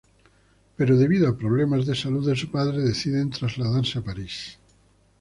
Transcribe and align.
Pero 0.77 0.97
debido 0.97 1.27
a 1.29 1.37
problemas 1.37 1.85
de 1.85 1.93
salud 1.93 2.25
de 2.27 2.35
su 2.35 2.49
padre, 2.49 2.79
deciden 2.79 3.29
trasladarse 3.29 3.99
a 3.99 4.03
París. 4.03 4.57